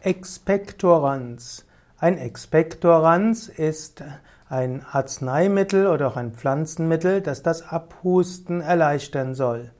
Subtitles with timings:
[0.00, 1.66] Expektorans.
[1.98, 4.04] Ein Expektorans ist
[4.48, 9.72] ein Arzneimittel oder auch ein Pflanzenmittel, das das Abhusten erleichtern soll.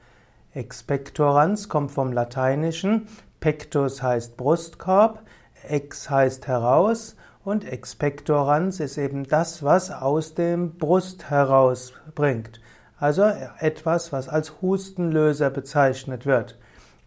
[0.54, 3.06] Expektorans kommt vom Lateinischen.
[3.38, 5.22] Pectus heißt Brustkorb,
[5.62, 7.14] ex heißt heraus
[7.44, 12.60] und expektorans ist eben das, was aus dem Brust herausbringt.
[12.98, 13.22] Also
[13.60, 16.58] etwas, was als Hustenlöser bezeichnet wird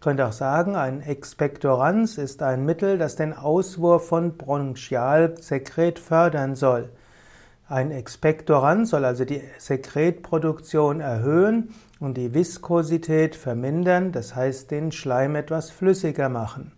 [0.02, 6.90] könnte auch sagen, ein Expektorans ist ein Mittel, das den Auswurf von Bronchialsekret fördern soll.
[7.68, 15.36] Ein Expektorans soll also die Sekretproduktion erhöhen und die Viskosität vermindern, das heißt den Schleim
[15.36, 16.72] etwas flüssiger machen.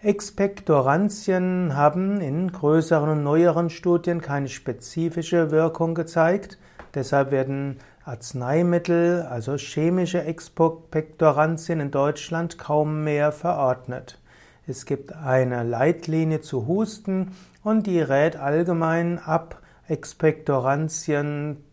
[0.00, 6.58] Expektorantien haben in größeren und neueren Studien keine spezifische Wirkung gezeigt,
[6.94, 14.18] deshalb werden Arzneimittel, also chemische Expektorantien in Deutschland kaum mehr verordnet.
[14.66, 17.32] Es gibt eine Leitlinie zu Husten
[17.64, 21.64] und die rät allgemein ab, Expektorantien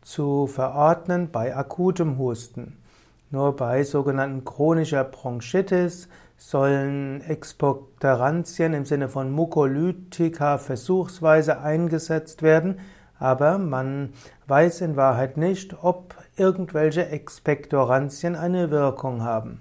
[0.00, 2.78] zu verordnen bei akutem Husten.
[3.30, 12.80] Nur bei sogenannten chronischer Bronchitis sollen Expektorantien im Sinne von Mukolytika versuchsweise eingesetzt werden,
[13.22, 14.12] aber man
[14.48, 19.60] weiß in Wahrheit nicht, ob irgendwelche Expektorantien eine Wirkung haben.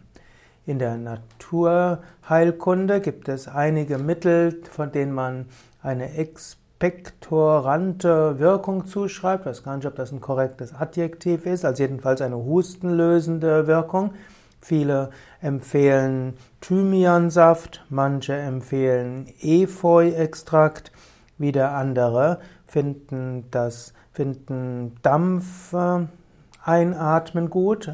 [0.65, 5.45] In der Naturheilkunde gibt es einige Mittel, von denen man
[5.83, 9.41] eine expektorante Wirkung zuschreibt.
[9.41, 14.15] Ich weiß gar nicht, ob das ein korrektes Adjektiv ist, also jedenfalls eine hustenlösende Wirkung.
[14.59, 20.91] Viele empfehlen Thymiansaft, manche empfehlen Efeu-Extrakt,
[21.41, 25.75] wieder andere finden das, finden Dampf
[26.63, 27.91] einatmen gut,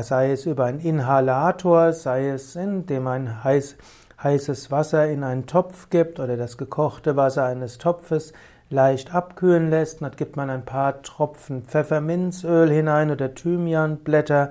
[0.00, 3.76] sei es über einen Inhalator, sei es indem man heiß,
[4.22, 8.32] heißes Wasser in einen Topf gibt oder das gekochte Wasser eines Topfes
[8.68, 10.02] leicht abkühlen lässt.
[10.02, 14.50] Dann gibt man ein paar Tropfen Pfefferminzöl hinein oder Thymianblätter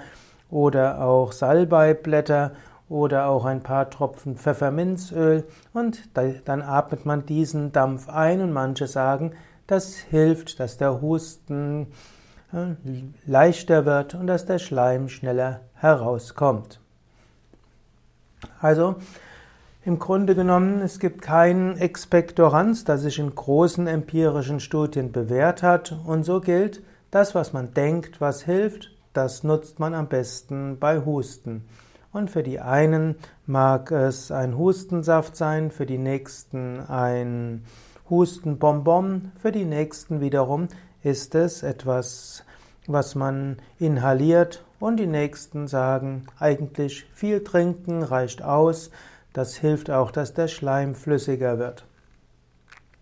[0.49, 2.51] oder auch Salbeiblätter
[2.89, 8.87] oder auch ein paar Tropfen Pfefferminzöl und dann atmet man diesen Dampf ein und manche
[8.87, 9.33] sagen,
[9.67, 11.87] das hilft, dass der Husten
[12.51, 12.73] äh,
[13.27, 16.79] leichter wird und dass der Schleim schneller herauskommt.
[18.59, 18.95] Also
[19.85, 25.95] im Grunde genommen, es gibt kein Expektorans, das sich in großen empirischen Studien bewährt hat
[26.05, 30.99] und so gilt, das, was man denkt, was hilft, das nutzt man am besten bei
[31.05, 31.65] Husten.
[32.11, 33.15] Und für die einen
[33.45, 37.63] mag es ein Hustensaft sein, für die nächsten ein
[38.09, 40.67] Hustenbonbon, für die nächsten wiederum
[41.03, 42.43] ist es etwas,
[42.87, 48.89] was man inhaliert und die nächsten sagen, eigentlich viel trinken reicht aus,
[49.33, 51.85] das hilft auch, dass der Schleim flüssiger wird.